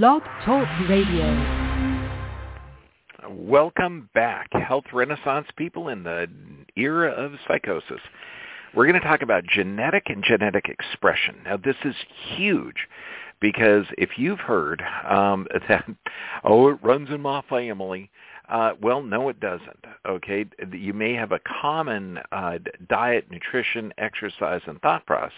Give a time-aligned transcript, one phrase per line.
[0.00, 1.28] Blog Talk Radio.
[3.28, 6.28] Welcome back, health renaissance people in the
[6.76, 8.00] era of psychosis.
[8.74, 11.36] We're going to talk about genetic and genetic expression.
[11.44, 11.94] Now, this is
[12.34, 12.88] huge
[13.38, 15.84] because if you've heard um, that,
[16.42, 18.10] oh, it runs in my family,
[18.48, 19.84] uh, well, no, it doesn't.
[20.08, 22.56] Okay, you may have a common uh,
[22.88, 25.36] diet, nutrition, exercise, and thought process,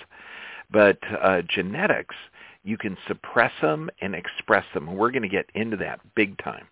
[0.70, 2.14] but uh, genetics,
[2.64, 4.88] you can suppress them and express them.
[4.88, 6.66] And we're going to get into that big time.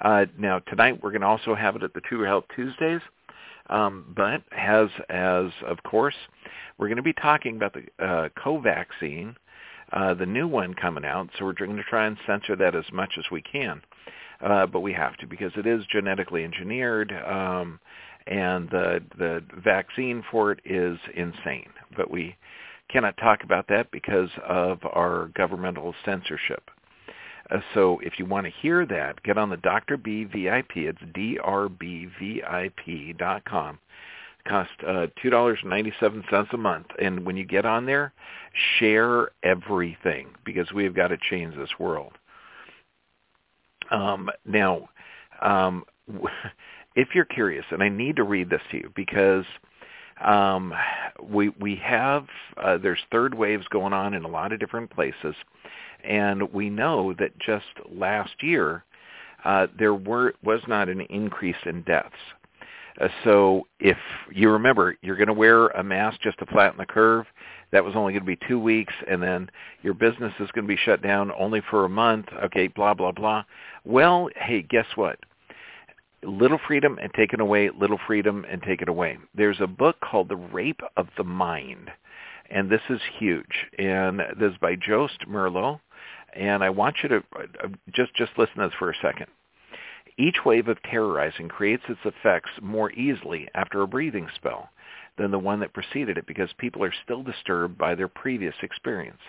[0.00, 3.00] Uh, now, tonight we're going to also have it at the True Health Tuesdays.
[3.68, 6.16] Um, but as, as of course,
[6.76, 9.36] we're going to be talking about the uh, Covaxine,
[9.92, 11.28] uh, the new one coming out.
[11.38, 13.80] So we're going to try and censor that as much as we can.
[14.40, 17.78] Uh, but we have to because it is genetically engineered, um,
[18.26, 21.68] and the the vaccine for it is insane.
[21.94, 22.36] But we
[22.90, 26.70] cannot talk about that because of our governmental censorship.
[27.50, 29.96] Uh, so if you want to hear that, get on the Dr.
[29.96, 30.76] B VIP.
[30.76, 31.78] It's drbvip.com.
[34.38, 36.86] It costs uh, $2.97 a month.
[37.00, 38.12] And when you get on there,
[38.78, 42.12] share everything because we have got to change this world.
[43.90, 44.88] Um, now,
[45.42, 45.84] um,
[46.94, 49.44] if you're curious, and I need to read this to you because
[50.24, 50.74] um,
[51.22, 52.26] we we have
[52.56, 55.34] uh, there's third waves going on in a lot of different places,
[56.04, 58.84] and we know that just last year
[59.44, 62.14] uh, there were was not an increase in deaths.
[63.00, 63.96] Uh, so if
[64.30, 67.26] you remember, you're going to wear a mask just to flatten the curve.
[67.72, 69.48] That was only going to be two weeks, and then
[69.82, 72.26] your business is going to be shut down only for a month.
[72.44, 73.44] Okay, blah blah blah.
[73.84, 75.18] Well, hey, guess what?
[76.22, 79.18] Little freedom and taken away, little freedom and taken away.
[79.34, 81.90] There's a book called The Rape of the Mind,
[82.50, 83.66] and this is huge.
[83.78, 85.80] And this is by Joost Meerloo,
[86.34, 89.26] and I want you to uh, just just listen to this for a second.
[90.18, 94.70] Each wave of terrorizing creates its effects more easily after a breathing spell
[95.20, 99.20] than the one that preceded it because people are still disturbed by their previous experience.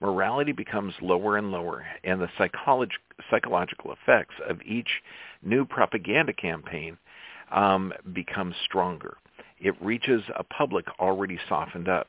[0.00, 2.90] Morality becomes lower and lower, and the psycholog-
[3.30, 4.88] psychological effects of each
[5.42, 6.98] new propaganda campaign
[7.52, 9.16] um, becomes stronger.
[9.60, 12.08] It reaches a public already softened up.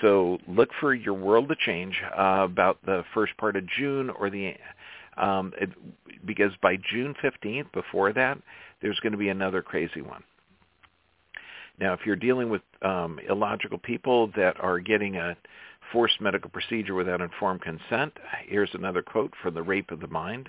[0.00, 4.30] So look for your world to change uh, about the first part of June or
[4.30, 4.54] the
[5.16, 5.70] um, it,
[6.26, 8.38] because by June 15th, before that,
[8.82, 10.22] there's going to be another crazy one.
[11.80, 15.36] Now, if you're dealing with um, illogical people that are getting a
[15.92, 18.12] forced medical procedure without informed consent,
[18.46, 20.48] here's another quote from The Rape of the Mind.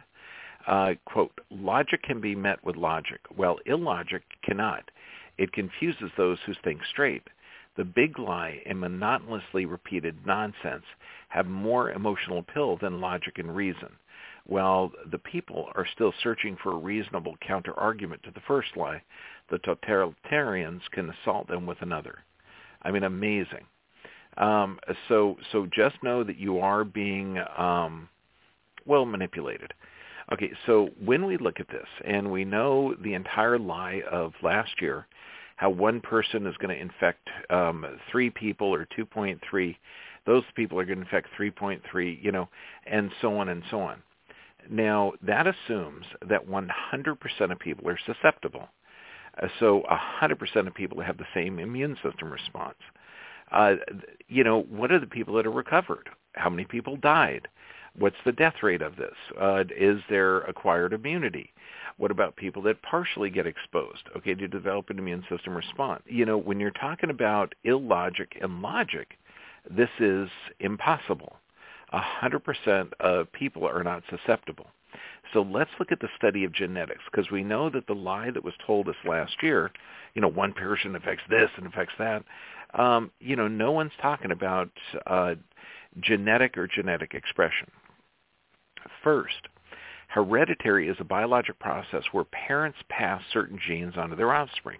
[0.67, 4.89] Uh, quote, logic can be met with logic, while illogic cannot.
[5.37, 7.23] It confuses those who think straight.
[7.77, 10.83] The big lie and monotonously repeated nonsense
[11.29, 13.89] have more emotional appeal than logic and reason,
[14.49, 19.01] while the people are still searching for a reasonable counter-argument to the first lie,
[19.51, 22.19] the totalitarians can assault them with another.
[22.81, 23.65] I mean, amazing.
[24.37, 28.09] Um, so, so just know that you are being um,
[28.87, 29.71] well manipulated.
[30.33, 34.81] Okay, so when we look at this and we know the entire lie of last
[34.81, 35.07] year
[35.57, 39.75] how one person is going to infect um, three people or 2.3,
[40.25, 42.47] those people are going to infect 3.3, you know,
[42.87, 44.01] and so on and so on.
[44.69, 48.69] Now, that assumes that 100% of people are susceptible.
[49.41, 49.83] Uh, so
[50.21, 52.77] 100% of people have the same immune system response.
[53.51, 53.75] Uh,
[54.27, 56.09] you know, what are the people that are recovered?
[56.33, 57.47] How many people died?
[57.97, 59.15] What's the death rate of this?
[59.39, 61.51] Uh, is there acquired immunity?
[61.97, 66.03] What about people that partially get exposed, okay, to develop an immune system response?
[66.05, 69.17] You know, when you're talking about illogic and logic,
[69.69, 71.38] this is impossible.
[71.93, 74.67] 100% of people are not susceptible.
[75.33, 78.43] So let's look at the study of genetics because we know that the lie that
[78.43, 79.71] was told us last year,
[80.15, 82.23] you know, one person affects this and affects that.
[82.73, 84.69] Um, you know, no one's talking about
[85.05, 85.35] uh,
[85.99, 87.69] genetic or genetic expression.
[89.03, 89.47] First,
[90.07, 94.79] Hereditary is a biologic process where parents pass certain genes onto their offspring.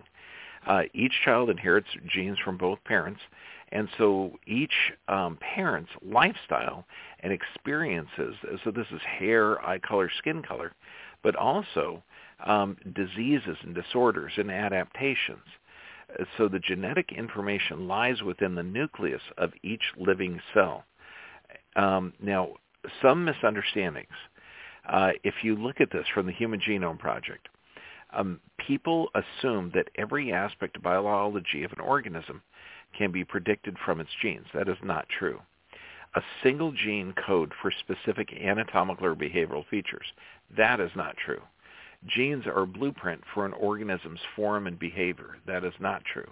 [0.65, 3.21] Uh, each child inherits genes from both parents,
[3.71, 4.73] and so each
[5.07, 6.85] um, parent's lifestyle
[7.21, 10.73] and experiences, so this is hair, eye color, skin color,
[11.23, 12.03] but also
[12.45, 15.45] um, diseases and disorders and adaptations.
[16.37, 20.83] So the genetic information lies within the nucleus of each living cell.
[21.75, 22.53] Um, now,
[23.01, 24.07] some misunderstandings
[24.89, 27.47] uh, if you look at this from the Human Genome Project,
[28.11, 32.41] um, people assume that every aspect of biology of an organism
[32.97, 34.47] can be predicted from its genes.
[34.53, 35.39] That is not true.
[36.15, 40.05] a single gene code for specific anatomical or behavioral features.
[40.57, 41.41] That is not true.
[42.07, 45.37] Genes are a blueprint for an organism's form and behavior.
[45.45, 46.29] That is not true.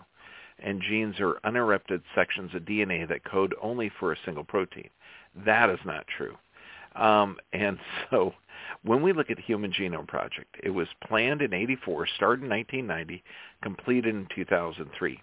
[0.60, 4.90] And genes are uninterrupted sections of DNA that code only for a single protein.
[5.46, 6.36] That is not true.
[6.96, 7.78] Um, and
[8.10, 8.34] so
[8.84, 12.50] when we look at the Human Genome Project, it was planned in 84, started in
[12.50, 13.24] 1990,
[13.62, 15.22] completed in 2003.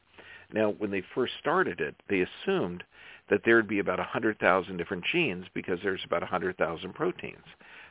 [0.52, 2.84] Now, when they first started it, they assumed
[3.30, 7.44] that there would be about 100,000 different genes because there's about 100,000 proteins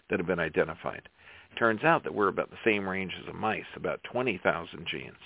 [0.10, 1.10] that have been identified.
[1.58, 5.18] Turns out that we're about the same range as a mice, about 20,000 genes.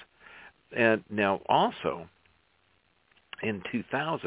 [0.75, 2.07] And now also
[3.43, 4.21] in 2000,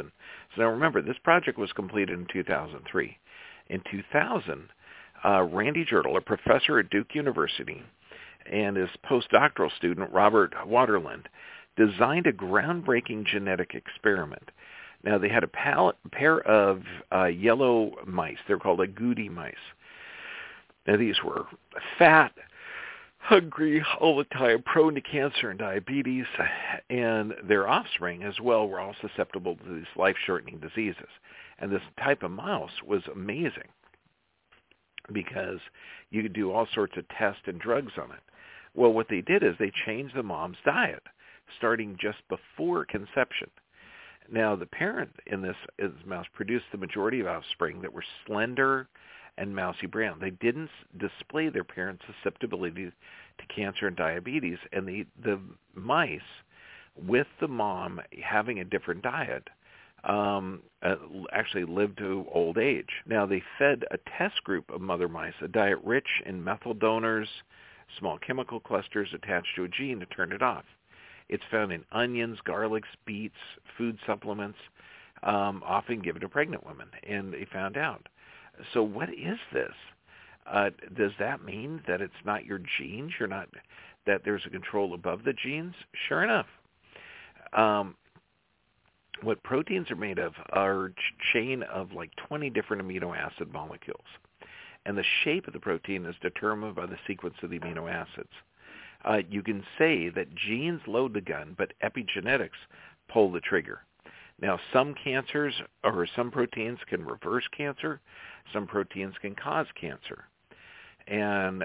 [0.55, 3.19] so now remember this project was completed in 2003.
[3.69, 4.69] In 2000,
[5.25, 7.82] uh, Randy Jirtle, a professor at Duke University,
[8.50, 11.26] and his postdoctoral student Robert Waterland
[11.76, 14.50] designed a groundbreaking genetic experiment.
[15.02, 16.82] Now they had a pal- pair of
[17.14, 18.37] uh, yellow mice.
[18.46, 19.55] They're called agouti mice.
[20.87, 21.46] Now these were
[21.99, 22.32] fat,
[23.19, 26.26] hungry all the time, prone to cancer and diabetes,
[26.88, 31.08] and their offspring as well were all susceptible to these life-shortening diseases.
[31.58, 33.69] And this type of mouse was amazing
[35.12, 35.58] because
[36.11, 38.20] you could do all sorts of tests and drugs on it.
[38.75, 41.02] Well, what they did is they changed the mom's diet
[41.56, 43.50] starting just before conception.
[44.31, 45.56] Now, the parent in this,
[46.06, 48.88] mouse produced the majority of offspring that were slender
[49.38, 50.19] and mousy brown.
[50.20, 55.41] They didn't display their parents' susceptibility to cancer and diabetes, and the, the
[55.75, 56.20] mice,
[56.97, 59.49] with the mom having a different diet,
[60.05, 60.97] um, uh,
[61.32, 62.88] actually lived to old age.
[63.06, 67.29] Now they fed a test group of mother mice a diet rich in methyl donors,
[67.99, 70.64] small chemical clusters attached to a gene to turn it off.
[71.31, 73.37] It's found in onions, garlics, beets,
[73.79, 74.59] food supplements,
[75.23, 78.09] um, often given to pregnant women, and they found out.
[78.75, 79.73] So what is this?
[80.44, 83.12] Uh, does that mean that it's not your genes?
[83.19, 83.49] You're not
[84.06, 85.75] that there's a control above the genes?
[86.09, 86.47] Sure enough.
[87.53, 87.94] Um,
[89.23, 90.91] what proteins are made of are a
[91.33, 94.06] chain of like 20 different amino acid molecules.
[94.85, 98.33] And the shape of the protein is determined by the sequence of the amino acids.
[99.05, 102.50] Uh, you can say that genes load the gun, but epigenetics
[103.08, 103.81] pull the trigger.
[104.41, 105.55] Now, some cancers
[105.85, 108.00] or some proteins can reverse cancer.
[108.52, 110.25] Some proteins can cause cancer.
[111.06, 111.64] And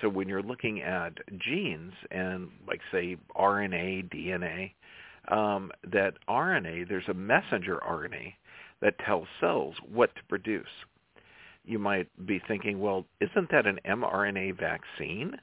[0.00, 4.72] so when you're looking at genes and like say RNA, DNA,
[5.28, 8.34] um, that RNA, there's a messenger RNA
[8.80, 10.66] that tells cells what to produce.
[11.64, 15.36] You might be thinking, well, isn't that an mRNA vaccine?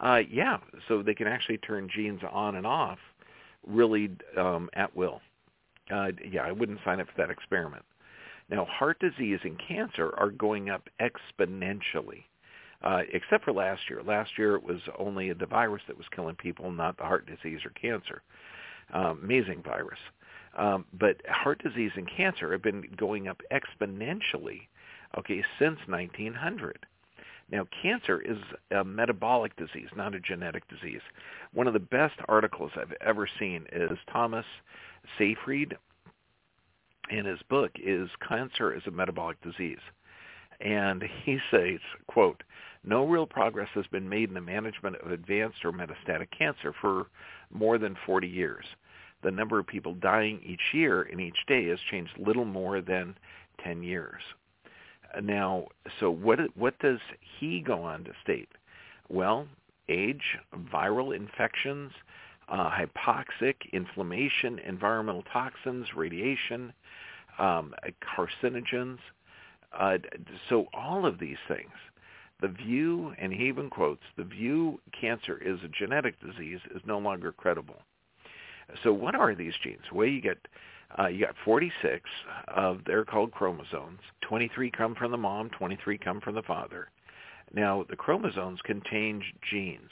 [0.00, 0.58] Uh, yeah,
[0.88, 2.98] so they can actually turn genes on and off
[3.66, 5.20] really um, at will.
[5.92, 7.84] Uh, yeah, I wouldn't sign up for that experiment.
[8.48, 12.24] Now, heart disease and cancer are going up exponentially,
[12.82, 14.02] uh, except for last year.
[14.02, 17.60] Last year it was only the virus that was killing people, not the heart disease
[17.64, 18.22] or cancer
[18.92, 19.98] um, amazing virus.
[20.56, 24.62] Um, but heart disease and cancer have been going up exponentially,
[25.16, 26.86] okay, since 1900.
[27.50, 28.38] Now, cancer is
[28.70, 31.00] a metabolic disease, not a genetic disease.
[31.52, 34.46] One of the best articles I've ever seen is Thomas
[35.18, 35.76] Seyfried,
[37.10, 39.80] and his book is Cancer is a Metabolic Disease.
[40.60, 42.42] And he says, quote,
[42.84, 47.06] no real progress has been made in the management of advanced or metastatic cancer for
[47.50, 48.64] more than 40 years
[49.22, 53.16] the number of people dying each year and each day has changed little more than
[53.62, 54.22] 10 years.
[55.22, 55.66] Now,
[55.98, 57.00] so what what does
[57.38, 58.48] he go on to state?
[59.08, 59.46] Well,
[59.88, 60.38] age,
[60.72, 61.92] viral infections,
[62.48, 66.72] uh, hypoxic, inflammation, environmental toxins, radiation,
[67.38, 67.74] um,
[68.16, 68.98] carcinogens.
[69.78, 69.98] Uh,
[70.48, 71.70] so all of these things,
[72.40, 76.98] the view, and he even quotes, the view cancer is a genetic disease is no
[76.98, 77.76] longer credible.
[78.82, 79.82] So what are these genes?
[79.92, 80.38] Well, you get
[80.98, 82.02] uh, you got 46
[82.48, 84.00] of they're called chromosomes.
[84.22, 86.88] 23 come from the mom, 23 come from the father.
[87.52, 89.90] Now the chromosomes contain genes,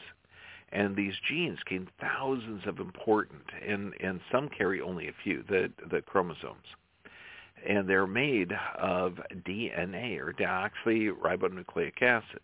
[0.73, 5.43] and these genes contain thousands of important, and and some carry only a few.
[5.49, 6.67] The the chromosomes,
[7.67, 12.40] and they're made of DNA or deoxyribonucleic acid.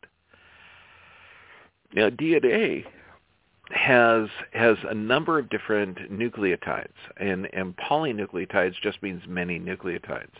[1.92, 2.84] Now DNA
[3.70, 10.34] has has a number of different nucleotides, and and polynucleotides just means many nucleotides: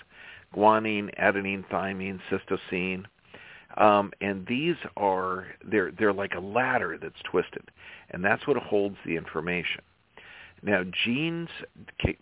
[0.54, 3.04] guanine, adenine, thymine, cytosine,
[3.76, 7.70] um, and these are they're they're like a ladder that's twisted,
[8.10, 9.80] and that's what holds the information.
[10.62, 11.50] Now, genes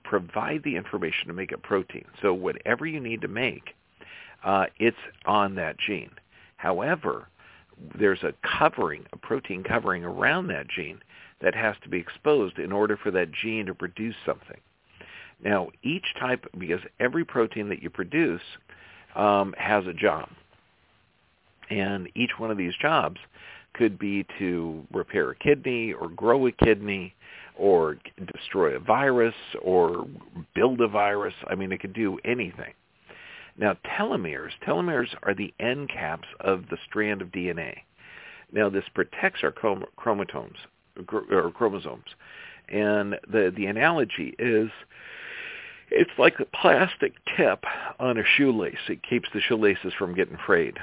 [0.03, 2.07] provide the information to make a protein.
[2.21, 3.75] So whatever you need to make,
[4.45, 6.11] uh, it's on that gene.
[6.57, 7.29] However,
[7.99, 11.01] there's a covering, a protein covering around that gene
[11.41, 14.61] that has to be exposed in order for that gene to produce something.
[15.43, 18.43] Now, each type, because every protein that you produce
[19.17, 20.29] um, has a job.
[21.71, 23.19] And each one of these jobs
[23.75, 27.15] could be to repair a kidney or grow a kidney
[27.57, 27.99] or
[28.35, 30.07] destroy a virus or
[30.55, 31.35] build a virus.
[31.49, 32.75] I mean, it could do anything.
[33.57, 37.79] Now, telomeres, telomeres are the end caps of the strand of DNA.
[38.51, 40.57] Now, this protects our chromatomes
[41.31, 42.05] or chromosomes.
[42.69, 44.71] And the, the analogy is
[45.91, 47.65] it's like a plastic tip
[48.01, 48.89] on a shoelace.
[48.89, 50.79] It keeps the shoelaces from getting frayed.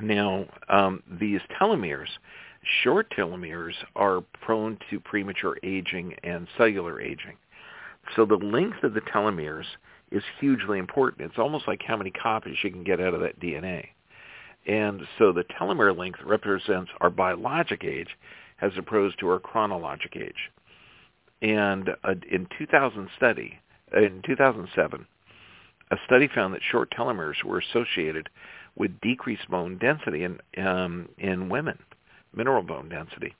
[0.00, 2.08] Now, um, these telomeres,
[2.82, 7.36] short telomeres, are prone to premature aging and cellular aging.
[8.16, 9.66] So the length of the telomeres
[10.12, 11.22] is hugely important.
[11.22, 13.86] It's almost like how many copies you can get out of that DNA.
[14.66, 18.10] And so the telomere length represents our biologic age
[18.60, 20.50] as opposed to our chronologic age.
[21.40, 23.58] And uh, in 2000 study,
[23.92, 25.06] in 2007,
[25.90, 28.28] a study found that short telomeres were associated
[28.76, 31.78] with decreased bone density in um, in women,
[32.34, 33.34] mineral bone density,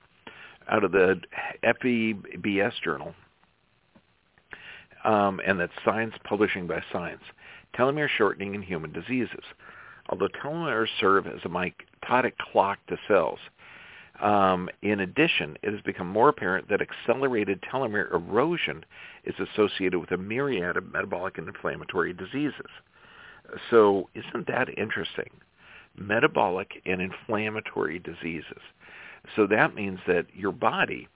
[0.68, 1.20] out of the
[1.62, 3.14] EPI-BS journal,
[5.04, 7.22] um, and that's Science Publishing by Science.
[7.76, 9.44] Telomere shortening in human diseases.
[10.08, 13.38] Although telomeres serve as a mitotic clock to cells,
[14.20, 18.84] um, in addition, it has become more apparent that accelerated telomere erosion
[19.24, 22.70] is associated with a myriad of metabolic and inflammatory diseases.
[23.70, 25.30] So isn't that interesting?
[25.96, 28.62] Metabolic and inflammatory diseases.
[29.34, 31.08] So that means that your body,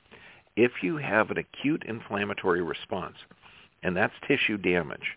[0.57, 3.17] if you have an acute inflammatory response,
[3.87, 5.17] and that's tissue damage,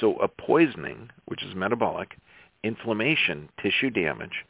[0.00, 2.16] so a poisoning, which is metabolic,
[2.64, 4.44] inflammation, tissue damage,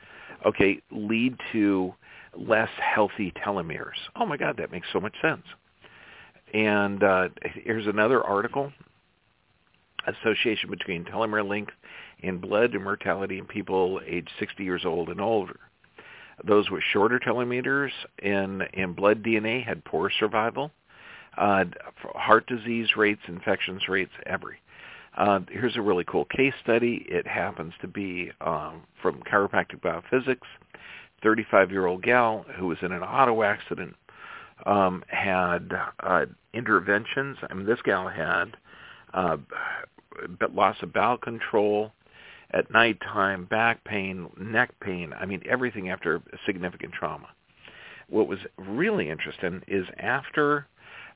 [0.47, 1.93] okay, lead to
[2.35, 4.01] less healthy telomeres.
[4.17, 5.43] Oh my God, that makes so much sense.
[6.55, 8.73] And uh, here's another article,
[10.07, 11.73] association between telomere length
[12.23, 15.61] and blood and mortality in people aged 60 years old and older.
[16.47, 17.91] Those with shorter telomeres
[18.23, 20.71] in, in blood DNA had poor survival.
[21.37, 21.65] Uh,
[22.15, 24.57] heart disease rates, infections rates, every.
[25.17, 27.07] Uh, here's a really cool case study.
[27.09, 30.39] It happens to be um, from chiropractic biophysics
[31.25, 33.95] 35-year-old gal who was in an auto accident
[34.67, 37.37] um, had uh, interventions.
[37.49, 38.57] I mean, this gal had
[39.13, 39.37] uh,
[40.53, 41.93] loss of bowel control
[42.53, 45.13] at nighttime, back pain, neck pain.
[45.19, 47.29] I mean, everything after significant trauma.
[48.09, 50.67] What was really interesting is after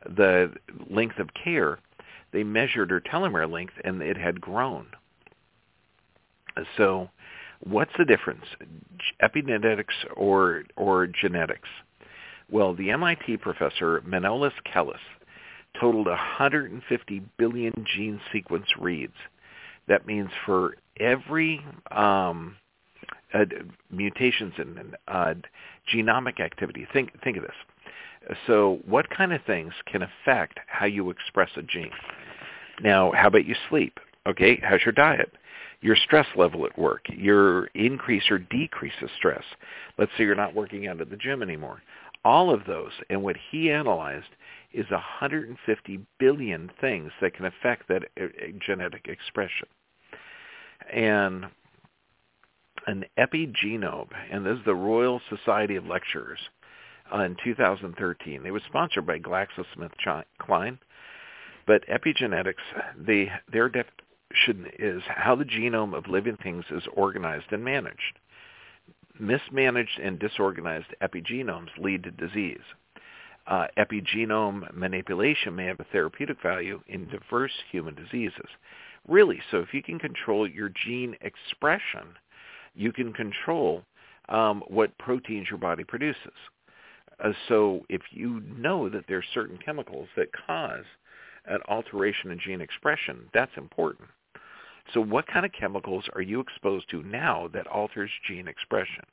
[0.05, 0.53] the
[0.89, 1.79] length of care,
[2.33, 4.87] they measured her telomere length, and it had grown.
[6.77, 7.09] So
[7.61, 8.45] What's the difference,
[9.23, 11.69] epigenetics or, or genetics?
[12.51, 14.95] Well, the MIT professor Manolis Kellis
[15.79, 19.15] totaled 150 billion gene sequence reads.
[19.89, 22.57] That means for every um,
[23.35, 23.45] uh,
[23.91, 25.35] mutations in uh,
[25.93, 27.53] genomic activity, think, think of this.
[28.47, 31.91] So what kind of things can affect how you express a gene?
[32.83, 33.99] Now, how about you sleep?
[34.27, 35.33] Okay, how's your diet?
[35.81, 39.45] your stress level at work, your increase or decrease of stress.
[39.97, 41.83] Let's say you're not working out at the gym anymore.
[42.25, 44.27] All of those, and what he analyzed
[44.73, 48.27] is 150 billion things that can affect that uh,
[48.67, 49.69] genetic expression.
[50.93, 51.47] And
[52.87, 56.41] an epigenome, and this is the Royal Society of Lecturers
[57.13, 58.43] uh, in 2013.
[58.43, 60.79] They were sponsored by GlaxoSmithKline,
[61.67, 62.55] but epigenetics,
[62.97, 68.19] they, their definition is how the genome of living things is organized and managed.
[69.19, 72.63] Mismanaged and disorganized epigenomes lead to disease.
[73.47, 78.49] Uh, epigenome manipulation may have a therapeutic value in diverse human diseases.
[79.09, 82.15] Really, so if you can control your gene expression,
[82.75, 83.83] you can control
[84.29, 86.33] um, what proteins your body produces.
[87.23, 90.85] Uh, so if you know that there are certain chemicals that cause
[91.47, 94.09] an alteration in gene expression, that's important.
[94.95, 99.05] So what kind of chemicals are you exposed to now that alters gene expression?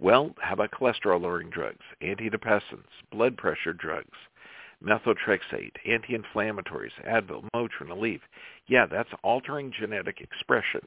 [0.00, 4.16] Well, how about cholesterol-lowering drugs, antidepressants, blood pressure drugs,
[4.84, 8.20] methotrexate, anti-inflammatories, Advil, Motrin, Aleve?
[8.66, 10.82] Yeah, that's altering genetic expression.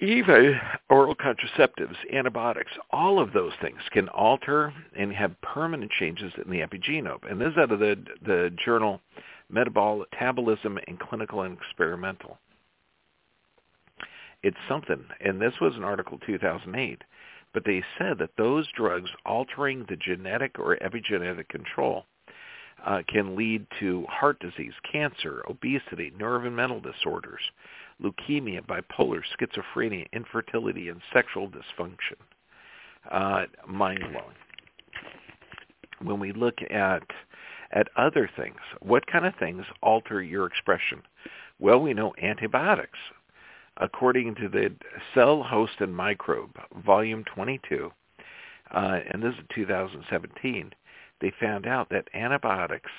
[0.00, 6.50] Even oral contraceptives, antibiotics, all of those things can alter and have permanent changes in
[6.50, 7.28] the epigenome.
[7.30, 9.00] And this is out of the, the journal
[9.50, 12.38] Metabolism and Clinical and Experimental.
[14.42, 15.04] it's something.
[15.20, 17.02] And this was an article 2008.
[17.52, 22.04] But they said that those drugs altering the genetic or epigenetic control
[22.84, 27.40] uh, can lead to heart disease, cancer, obesity, nerve and mental disorders,
[28.02, 32.16] leukemia, bipolar, schizophrenia, infertility, and sexual dysfunction.
[33.10, 34.34] Uh, mind-blowing.
[36.02, 37.02] When we look at
[37.72, 41.02] at other things, what kind of things alter your expression?
[41.58, 42.98] Well, we know antibiotics.
[43.78, 44.74] According to the
[45.14, 47.90] Cell Host and Microbe, Volume 22,
[48.72, 50.72] uh, and this is 2017,
[51.20, 52.90] they found out that antibiotics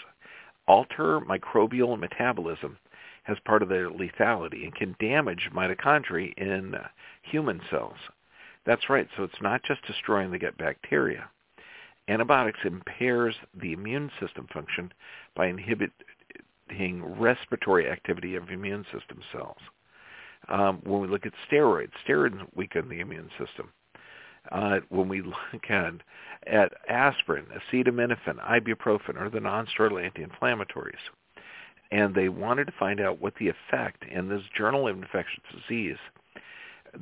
[0.68, 2.78] alter microbial metabolism
[3.28, 6.76] as part of their lethality and can damage mitochondria in
[7.24, 7.98] human cells.
[8.66, 9.08] That's right.
[9.16, 11.30] So it's not just destroying the gut bacteria.
[12.10, 14.94] Antibiotics impairs the immune system function
[15.36, 15.92] by inhibiting
[17.20, 19.58] respiratory activity of immune system cells.
[20.48, 23.72] Um, when we look at steroids, steroids weaken the immune system.
[24.52, 25.94] Uh, when we look at,
[26.46, 30.94] at aspirin, acetaminophen, ibuprofen, or the non-steroidal anti-inflammatories,
[31.92, 35.98] and they wanted to find out what the effect in this Journal of Infectious Disease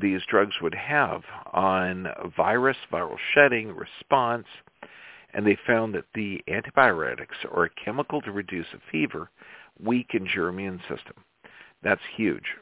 [0.02, 1.22] these drugs would have
[1.54, 4.48] on virus, viral shedding, response,
[5.34, 9.30] and they found that the antibiotics, or a chemical to reduce a fever,
[9.82, 11.16] weakens your immune system.
[11.84, 12.56] That's huge.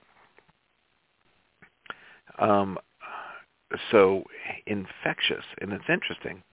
[2.40, 2.78] Um,
[3.92, 4.24] so
[4.66, 6.44] infectious, and it's interesting.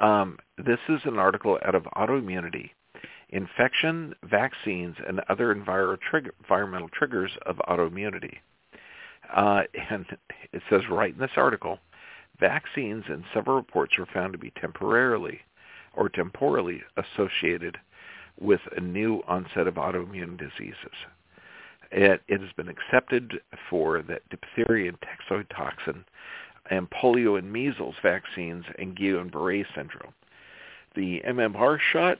[0.00, 2.70] Um, this is an article out of Autoimmunity.
[3.30, 8.38] Infection, vaccines, and other environmental triggers of autoimmunity.
[9.34, 10.06] Uh, and
[10.52, 11.78] it says right in this article,
[12.40, 15.40] vaccines in several reports were found to be temporarily
[15.94, 17.76] or temporally associated
[18.40, 20.94] with a new onset of autoimmune diseases.
[21.90, 26.04] It, it has been accepted for that diphtheria and toxoid toxin
[26.70, 30.12] and polio and measles vaccines and Guillain-Barré syndrome.
[30.94, 32.18] The MMR shot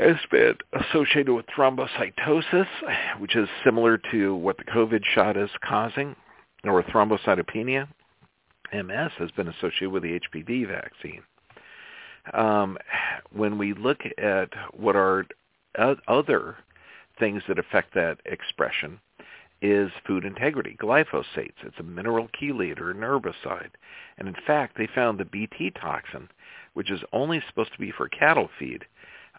[0.00, 2.66] has been associated with thrombocytosis,
[3.18, 6.16] which is similar to what the COVID shot is causing,
[6.64, 7.88] or thrombocytopenia.
[8.72, 11.22] MS has been associated with the HPV vaccine.
[12.32, 12.78] Um,
[13.32, 15.26] when we look at what are
[16.06, 16.56] other
[17.18, 19.00] things that affect that expression,
[19.62, 21.62] is food integrity, glyphosates.
[21.62, 23.70] It's a mineral chelator, an herbicide.
[24.18, 26.28] And in fact, they found the Bt toxin,
[26.72, 28.84] which is only supposed to be for cattle feed,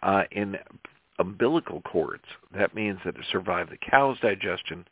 [0.04, 0.58] uh, in
[1.20, 2.24] umbilical cords.
[2.56, 4.86] That means that it survived the cow's digestion,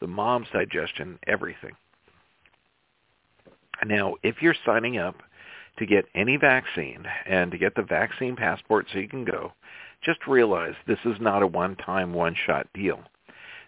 [0.00, 1.72] the mom's digestion, everything.
[3.84, 5.16] Now, if you're signing up
[5.78, 9.52] to get any vaccine and to get the vaccine passport so you can go,
[10.02, 13.00] just realize this is not a one-time, one-shot deal.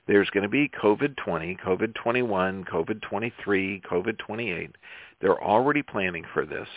[0.06, 4.70] There's going to be COVID-20, COVID-21, COVID-23, COVID-28.
[5.20, 6.68] They're already planning for this.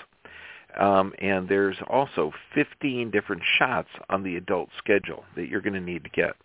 [0.78, 5.80] Um, and there's also 15 different shots on the adult schedule that you're going to
[5.80, 6.36] need to get.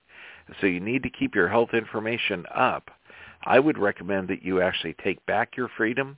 [0.61, 2.91] So you need to keep your health information up.
[3.45, 6.17] I would recommend that you actually take back your freedom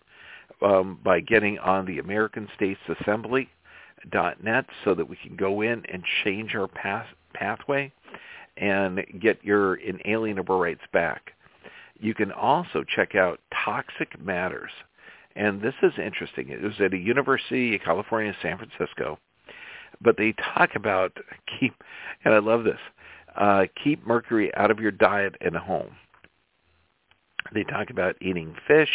[0.63, 3.49] um, by getting on the American States Assembly
[4.43, 7.93] net so that we can go in and change our path, pathway
[8.57, 11.33] and get your inalienable rights back.
[11.99, 14.71] You can also check out Toxic Matters.
[15.37, 16.49] And this is interesting.
[16.49, 19.19] It was at a university in California, San Francisco.
[20.01, 21.13] But they talk about
[21.61, 21.75] keep,
[22.25, 22.81] and I love this,
[23.37, 25.95] uh, keep mercury out of your diet and home.
[27.55, 28.91] They talk about eating fish.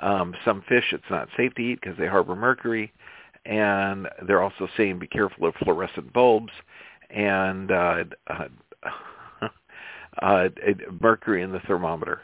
[0.00, 2.92] Um, some fish it's not safe to eat because they harbor mercury.
[3.46, 6.52] And they're also saying be careful of fluorescent bulbs
[7.10, 8.44] and uh, uh,
[10.22, 10.48] uh,
[11.00, 12.22] mercury in the thermometer.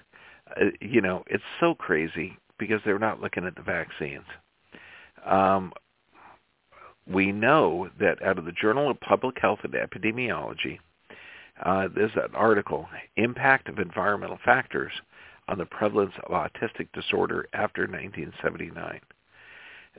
[0.61, 4.25] Uh, you know, it's so crazy because they're not looking at the vaccines.
[5.25, 5.73] Um,
[7.11, 10.79] we know that out of the Journal of Public Health and Epidemiology,
[11.64, 14.92] uh, there's an article, Impact of Environmental Factors
[15.49, 19.01] on the Prevalence of Autistic Disorder After 1979.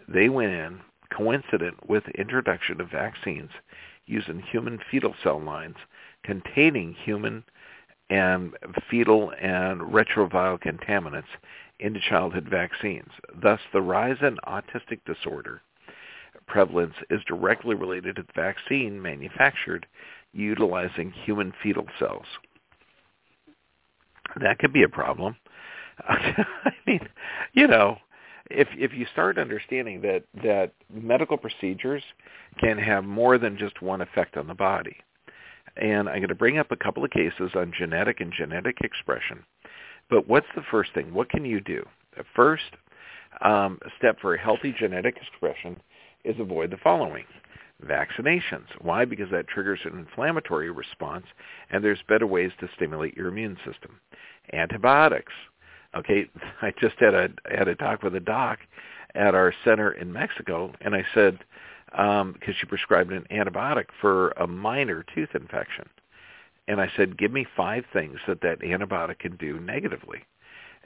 [0.07, 0.79] They went in,
[1.15, 3.49] coincident with the introduction of vaccines
[4.05, 5.77] using human fetal cell lines
[6.23, 7.43] containing human
[8.09, 8.53] and
[8.89, 11.23] fetal and retroviral contaminants
[11.79, 13.09] into childhood vaccines.
[13.41, 15.61] Thus, the rise in autistic disorder
[16.47, 19.85] prevalence is directly related to the vaccine manufactured
[20.33, 22.25] utilizing human fetal cells.
[24.39, 25.35] That could be a problem.
[26.07, 27.07] I mean,
[27.53, 27.97] you know,
[28.49, 32.03] if if you start understanding that that medical procedures
[32.59, 34.95] can have more than just one effect on the body.
[35.75, 39.43] And I'm going to bring up a couple of cases on genetic and genetic expression
[40.09, 41.13] But what's the first thing?
[41.13, 41.85] What can you do?
[42.15, 42.63] The first
[43.41, 45.79] um, step for a healthy genetic expression
[46.23, 47.25] is avoid the following.
[47.85, 48.65] Vaccinations.
[48.81, 49.05] Why?
[49.05, 51.25] Because that triggers an inflammatory response,
[51.69, 53.99] and there's better ways to stimulate your immune system.
[54.51, 55.33] Antibiotics.
[55.95, 56.27] Okay,
[56.61, 58.59] I just had a had a talk with a doc
[59.13, 61.39] at our center in Mexico, and I said
[61.91, 65.87] because um, she prescribed an antibiotic for a minor tooth infection,
[66.67, 70.19] and I said, give me five things that that antibiotic can do negatively.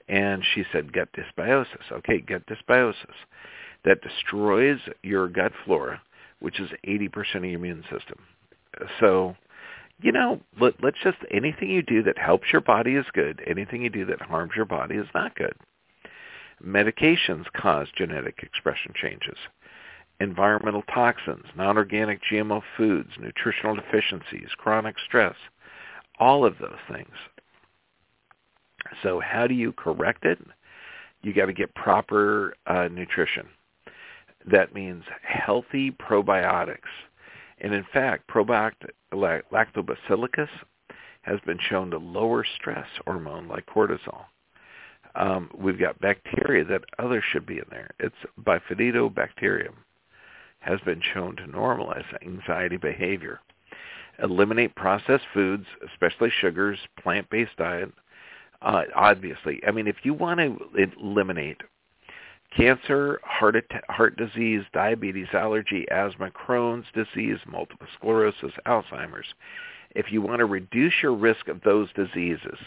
[0.07, 1.91] And she said gut dysbiosis.
[1.91, 2.95] Okay, gut dysbiosis.
[3.83, 6.01] That destroys your gut flora,
[6.39, 8.19] which is 80% of your immune system.
[8.99, 9.35] So,
[10.01, 13.41] you know, let, let's just, anything you do that helps your body is good.
[13.47, 15.53] Anything you do that harms your body is not good.
[16.63, 19.37] Medications cause genetic expression changes.
[20.19, 25.35] Environmental toxins, non-organic GMO foods, nutritional deficiencies, chronic stress,
[26.21, 27.11] all of those things.
[29.03, 30.39] So how do you correct it?
[31.23, 33.47] You got to get proper uh, nutrition.
[34.49, 36.77] That means healthy probiotics.
[37.59, 40.47] And in fact, lactobacillus
[41.23, 44.25] has been shown to lower stress hormone like cortisol.
[45.15, 47.91] Um, we've got bacteria that others should be in there.
[47.99, 49.73] It's bifidobacterium
[50.59, 53.39] has been shown to normalize anxiety behavior.
[54.21, 57.91] Eliminate processed foods, especially sugars, plant-based diet.
[58.61, 60.57] Uh, obviously, I mean, if you want to
[60.99, 61.61] eliminate
[62.55, 63.55] cancer, heart,
[63.89, 69.33] heart disease, diabetes, allergy, asthma, Crohn's disease, multiple sclerosis, Alzheimer's,
[69.95, 72.57] if you want to reduce your risk of those diseases,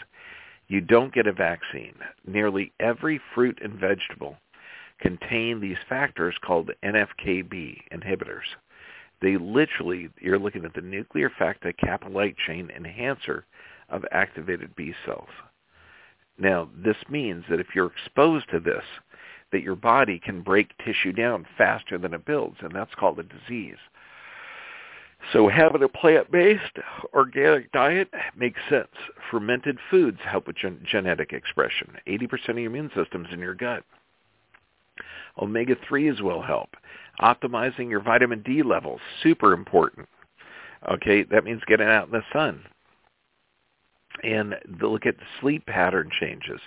[0.67, 1.95] you don't get a vaccine.
[2.25, 4.37] Nearly every fruit and vegetable
[4.99, 8.55] contain these factors called NFKB inhibitors.
[9.25, 13.43] They literally, you're looking at the nuclear factor kappa light chain enhancer
[13.89, 15.29] of activated B cells.
[16.37, 18.83] Now, this means that if you're exposed to this,
[19.51, 23.23] that your body can break tissue down faster than it builds, and that's called a
[23.23, 23.79] disease.
[25.33, 26.77] So having a plant-based
[27.11, 28.93] organic diet makes sense.
[29.31, 31.97] Fermented foods help with gen- genetic expression.
[32.05, 33.83] 80% of your immune system's in your gut.
[35.41, 36.69] Omega-3s will help.
[37.21, 40.07] Optimizing your vitamin D levels, super important.
[40.91, 42.63] Okay, that means getting out in the sun.
[44.23, 46.59] And look at the sleep pattern changes.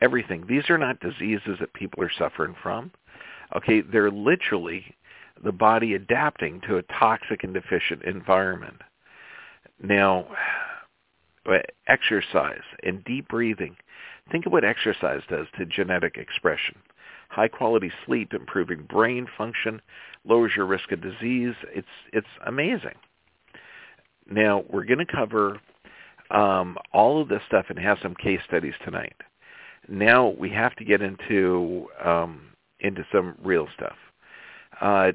[0.00, 0.44] Everything.
[0.48, 2.90] These are not diseases that people are suffering from.
[3.56, 4.84] Okay, they're literally
[5.42, 8.76] the body adapting to a toxic and deficient environment.
[9.82, 10.26] Now,
[11.88, 13.76] exercise and deep breathing.
[14.30, 16.76] Think of what exercise does to genetic expression
[17.30, 19.80] high quality sleep, improving brain function,
[20.24, 21.54] lowers your risk of disease.
[21.72, 22.96] It's it's amazing.
[24.28, 25.60] Now we're going to cover
[26.30, 29.16] um, all of this stuff and have some case studies tonight.
[29.88, 32.42] Now we have to get into um,
[32.80, 33.96] into some real stuff.
[34.80, 35.12] Uh,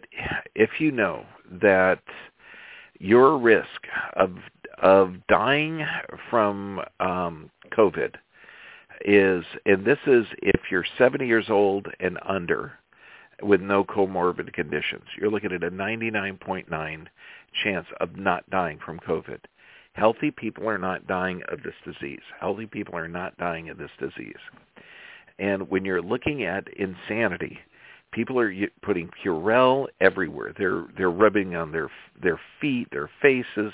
[0.56, 1.26] if you know
[1.62, 2.02] that
[3.00, 4.32] your risk of
[4.82, 5.86] of dying
[6.30, 8.16] from um, COVID
[9.04, 12.74] is, and this is if you're 70 years old and under
[13.42, 15.04] with no comorbid conditions.
[15.20, 17.06] You're looking at a 99.9
[17.64, 19.40] chance of not dying from COVID.
[19.94, 22.22] Healthy people are not dying of this disease.
[22.40, 24.34] Healthy people are not dying of this disease.
[25.40, 27.60] And when you're looking at insanity,
[28.12, 30.54] people are putting Purell everywhere.
[30.58, 31.90] They're they're rubbing on their
[32.22, 33.74] their feet, their faces,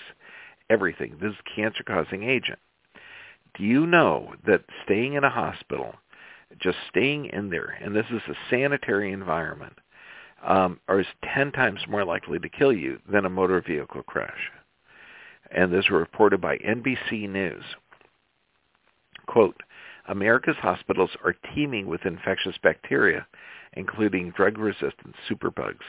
[0.69, 1.17] everything.
[1.21, 2.59] This is cancer-causing agent.
[3.57, 5.95] Do you know that staying in a hospital,
[6.59, 9.73] just staying in there, and this is a sanitary environment,
[10.45, 14.51] um, is 10 times more likely to kill you than a motor vehicle crash?
[15.51, 17.63] And this was reported by NBC News.
[19.27, 19.61] Quote,
[20.07, 23.27] America's hospitals are teeming with infectious bacteria,
[23.73, 25.83] including drug-resistant superbugs.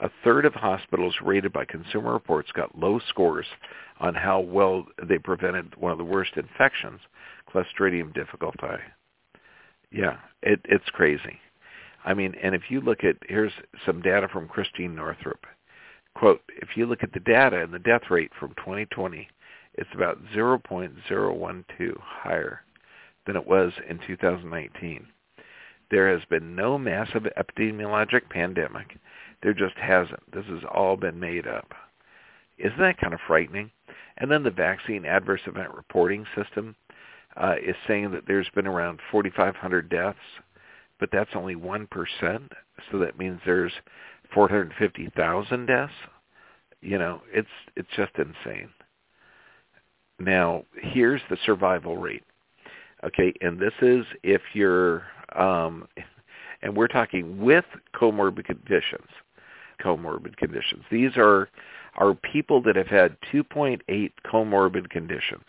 [0.00, 3.46] A third of hospitals rated by Consumer Reports got low scores
[3.98, 7.00] on how well they prevented one of the worst infections,
[7.52, 8.78] Clostridium difficile.
[9.90, 11.40] Yeah, it, it's crazy.
[12.04, 13.52] I mean, and if you look at, here's
[13.84, 15.44] some data from Christiane Northrup.
[16.14, 19.28] Quote, if you look at the data and the death rate from 2020,
[19.74, 22.62] it's about 0.012 higher
[23.26, 25.06] than it was in 2019.
[25.90, 28.96] There has been no massive epidemiologic pandemic.
[29.42, 30.32] There just hasn't.
[30.32, 31.72] This has all been made up.
[32.58, 33.70] Isn't that kind of frightening?
[34.18, 36.74] And then the vaccine adverse event reporting system
[37.36, 40.18] uh, is saying that there's been around 4,500 deaths,
[40.98, 41.88] but that's only 1%.
[42.90, 43.72] So that means there's
[44.34, 45.92] 450,000 deaths.
[46.80, 48.70] You know, it's it's just insane.
[50.20, 52.24] Now, here's the survival rate.
[53.04, 55.04] Okay, and this is if you're,
[55.36, 55.86] um,
[56.62, 59.06] and we're talking with comorbid conditions,
[59.78, 60.84] comorbid conditions.
[60.90, 61.48] These are
[61.96, 63.80] are people that have had 2.8
[64.24, 65.44] comorbid conditions.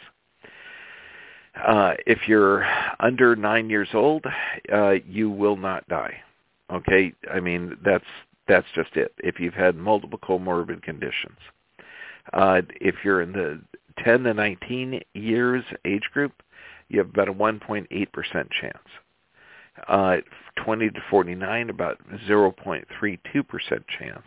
[1.68, 2.66] Uh, if you're
[3.00, 4.26] under nine years old,
[4.74, 6.16] uh, you will not die.
[6.72, 8.06] Okay, I mean that's
[8.48, 9.14] that's just it.
[9.20, 11.38] If you've had multiple comorbid conditions,
[12.34, 13.62] uh, if you're in the
[14.04, 16.32] 10 to 19 years age group,
[16.90, 17.88] you have about a 1.8%
[18.62, 18.78] chance.
[19.88, 20.18] Uh,
[20.64, 22.84] 20 to 49, about 0.32%
[23.98, 24.24] chance.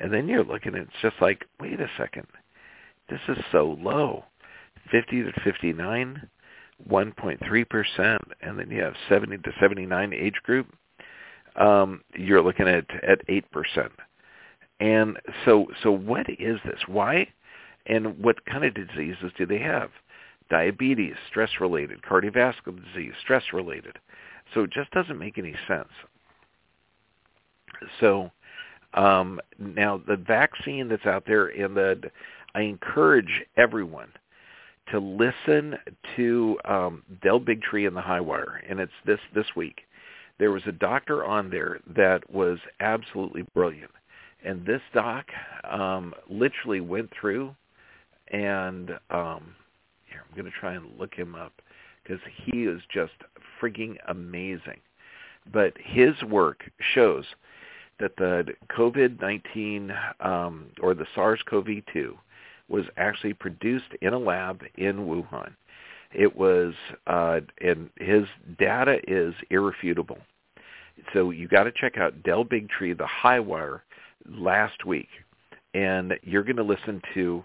[0.00, 2.26] And then you're looking at it's just like, wait a second,
[3.08, 4.24] this is so low.
[4.90, 6.28] 50 to 59,
[6.90, 10.66] 1.3%, and then you have 70 to 79 age group,
[11.56, 13.42] um, you're looking at at 8%.
[14.78, 16.80] And so, so what is this?
[16.86, 17.28] Why?
[17.86, 19.90] And what kind of diseases do they have?
[20.50, 22.02] Diabetes, stress-related.
[22.02, 23.98] Cardiovascular disease, stress-related.
[24.54, 25.88] So it just doesn't make any sense.
[28.00, 28.30] So
[28.94, 32.10] um, now the vaccine that's out there, and the
[32.54, 34.08] I encourage everyone
[34.90, 35.76] to listen
[36.16, 39.82] to um, Del Bigtree and the High Wire, and it's this this week.
[40.38, 43.90] There was a doctor on there that was absolutely brilliant,
[44.44, 45.26] and this doc
[45.64, 47.54] um, literally went through
[48.28, 49.54] and um,
[50.08, 51.52] here I'm going to try and look him up
[52.06, 53.12] because he is just
[53.60, 54.80] freaking amazing.
[55.52, 57.24] But his work shows
[57.98, 62.14] that the COVID-19 um, or the SARS-CoV-2
[62.68, 65.52] was actually produced in a lab in Wuhan.
[66.12, 66.74] It was,
[67.06, 68.24] uh, and his
[68.58, 70.18] data is irrefutable.
[71.12, 73.82] So you got to check out Del Bigtree, the High Wire,
[74.28, 75.08] last week,
[75.74, 77.44] and you're going to listen to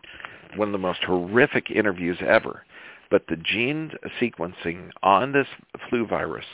[0.55, 2.63] one of the most horrific interviews ever.
[3.11, 5.47] But the gene sequencing on this
[5.89, 6.45] flu virus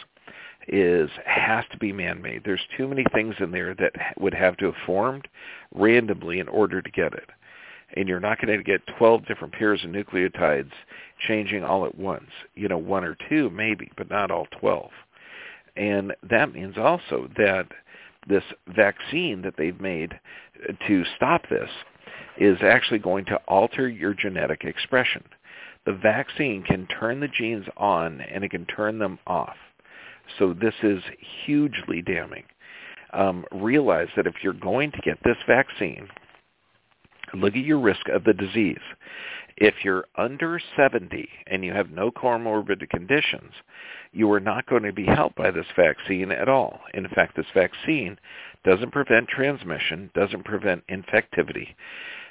[0.67, 2.41] is has to be man-made.
[2.43, 5.27] There's too many things in there that would have to have formed
[5.73, 7.29] randomly in order to get it.
[7.95, 10.71] And you're not going to get 12 different pairs of nucleotides
[11.25, 12.29] changing all at once.
[12.55, 14.89] You know, one or two maybe, but not all 12.
[15.77, 17.67] And that means also that
[18.27, 18.43] this
[18.75, 20.19] vaccine that they've made
[20.87, 21.69] to stop this
[22.37, 25.23] is actually going to alter your genetic expression.
[25.87, 29.55] The vaccine can turn the genes on and it can turn them off.
[30.37, 31.01] So this is
[31.45, 32.43] hugely damning.
[33.13, 36.09] Um, realize that if you're going to get this vaccine,
[37.33, 38.81] look at your risk of the disease.
[39.55, 43.53] If you're under 70 and you have no comorbid conditions,
[44.11, 46.81] you are not going to be helped by this vaccine at all.
[46.95, 48.19] In fact, this vaccine
[48.65, 51.75] doesn't prevent transmission, doesn't prevent infectivity.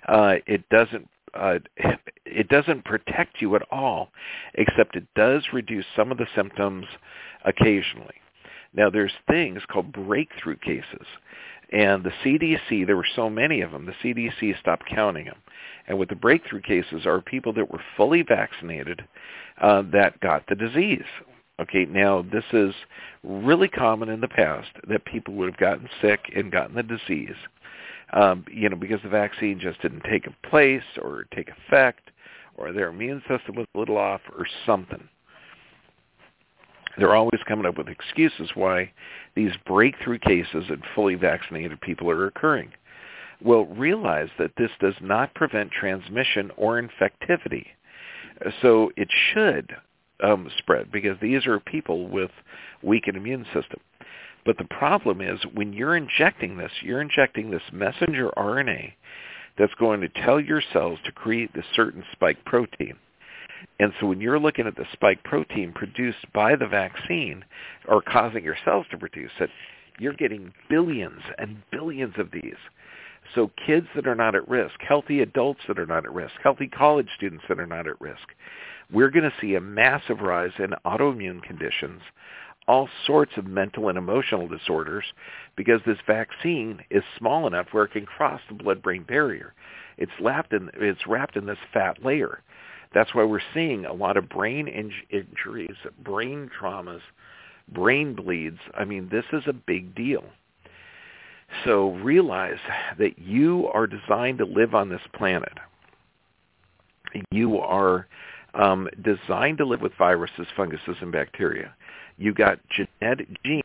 [0.07, 1.59] Uh, it doesn't uh,
[2.27, 4.09] it doesn't protect you at all,
[4.55, 6.87] except it does reduce some of the symptoms
[7.45, 8.15] occasionally.
[8.75, 11.07] Now, there's things called breakthrough cases,
[11.73, 15.39] and the CDC, there were so many of them, the CDC stopped counting them.
[15.89, 19.05] And what the breakthrough cases are people that were fully vaccinated
[19.61, 21.05] uh, that got the disease.
[21.61, 22.75] Okay, now this is
[23.23, 27.37] really common in the past that people would have gotten sick and gotten the disease,
[28.13, 32.11] um, you know, because the vaccine just didn't take place or take effect,
[32.57, 35.09] or their immune system was a little off, or something.
[36.99, 38.91] They're always coming up with excuses why
[39.35, 42.73] these breakthrough cases in fully vaccinated people are occurring.
[43.43, 47.67] Well, realize that this does not prevent transmission or infectivity.
[48.63, 49.77] So it should
[50.23, 52.31] um, spread because these are people with
[52.83, 53.81] weakened immune system.
[54.47, 58.93] But the problem is when you're injecting this, you're injecting this messenger RNA
[59.59, 62.95] that's going to tell your cells to create this certain spike protein.
[63.81, 67.45] And so when you're looking at the spike protein produced by the vaccine
[67.89, 69.51] or causing your cells to produce it,
[69.99, 72.57] you're getting billions and billions of these.
[73.35, 76.69] So kids that are not at risk, healthy adults that are not at risk, healthy
[76.69, 78.29] college students that are not at risk,
[78.93, 82.03] we're going to see a massive rise in autoimmune conditions,
[82.69, 85.05] all sorts of mental and emotional disorders,
[85.57, 89.55] because this vaccine is small enough where it can cross the blood-brain barrier.
[89.99, 92.43] It's wrapped in, it's wrapped in this fat layer.
[92.93, 97.03] That's why we're seeing a lot of brain injuries, brain traumas,
[97.69, 98.59] brain bleeds.
[98.75, 100.25] I mean, this is a big deal.
[101.65, 102.59] So realize
[102.99, 105.53] that you are designed to live on this planet.
[107.31, 108.07] You are
[108.55, 111.75] um, designed to live with viruses, funguses, and bacteria.
[112.19, 113.63] You got genetic genes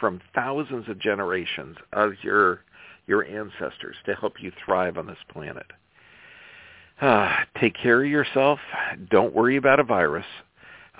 [0.00, 2.60] from thousands of generations of your
[3.06, 5.66] your ancestors to help you thrive on this planet.
[7.00, 8.58] Uh, take care of yourself.
[9.10, 10.26] Don't worry about a virus.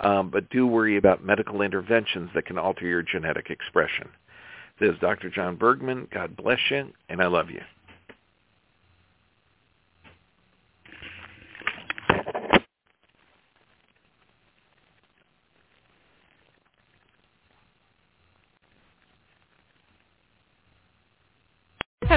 [0.00, 4.08] um, but do worry about medical interventions that can alter your genetic expression.
[4.80, 5.28] This is Dr.
[5.30, 6.08] John Bergman.
[6.12, 7.62] God bless you, and I love you.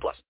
[0.00, 0.16] plus.